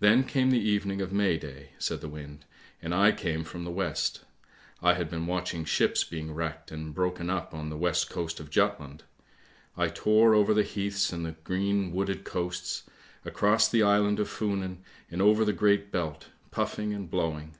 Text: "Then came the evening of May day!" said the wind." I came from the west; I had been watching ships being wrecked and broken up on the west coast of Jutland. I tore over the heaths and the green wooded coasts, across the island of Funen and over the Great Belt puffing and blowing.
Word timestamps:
"Then 0.00 0.24
came 0.24 0.50
the 0.50 0.58
evening 0.58 1.00
of 1.00 1.12
May 1.12 1.38
day!" 1.38 1.70
said 1.78 2.00
the 2.00 2.08
wind." 2.08 2.44
I 2.82 3.12
came 3.12 3.44
from 3.44 3.62
the 3.62 3.70
west; 3.70 4.22
I 4.82 4.94
had 4.94 5.08
been 5.08 5.28
watching 5.28 5.64
ships 5.64 6.02
being 6.02 6.34
wrecked 6.34 6.72
and 6.72 6.92
broken 6.92 7.30
up 7.30 7.54
on 7.54 7.70
the 7.70 7.76
west 7.76 8.10
coast 8.10 8.40
of 8.40 8.50
Jutland. 8.50 9.04
I 9.76 9.86
tore 9.86 10.34
over 10.34 10.52
the 10.52 10.64
heaths 10.64 11.12
and 11.12 11.24
the 11.24 11.36
green 11.44 11.92
wooded 11.92 12.24
coasts, 12.24 12.90
across 13.24 13.68
the 13.68 13.84
island 13.84 14.18
of 14.18 14.28
Funen 14.28 14.78
and 15.12 15.22
over 15.22 15.44
the 15.44 15.52
Great 15.52 15.92
Belt 15.92 16.26
puffing 16.50 16.92
and 16.92 17.08
blowing. 17.08 17.54